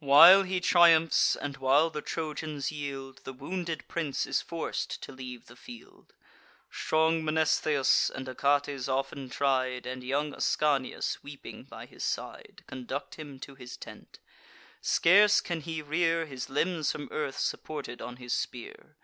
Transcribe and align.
While 0.00 0.42
he 0.42 0.58
triumphs, 0.58 1.36
and 1.36 1.56
while 1.58 1.88
the 1.88 2.02
Trojans 2.02 2.72
yield, 2.72 3.18
The 3.22 3.32
wounded 3.32 3.86
prince 3.86 4.26
is 4.26 4.42
forc'd 4.42 5.00
to 5.04 5.12
leave 5.12 5.46
the 5.46 5.54
field: 5.54 6.14
Strong 6.68 7.22
Mnestheus, 7.24 8.10
and 8.10 8.26
Achates 8.26 8.88
often 8.88 9.30
tried, 9.30 9.86
And 9.86 10.02
young 10.02 10.34
Ascanius, 10.34 11.22
weeping 11.22 11.62
by 11.62 11.86
his 11.86 12.02
side, 12.02 12.64
Conduct 12.66 13.14
him 13.14 13.38
to 13.38 13.54
his 13.54 13.76
tent. 13.76 14.18
Scarce 14.80 15.40
can 15.40 15.60
he 15.60 15.80
rear 15.80 16.26
His 16.26 16.50
limbs 16.50 16.90
from 16.90 17.06
earth, 17.12 17.38
supported 17.38 18.02
on 18.02 18.16
his 18.16 18.32
spear. 18.32 18.96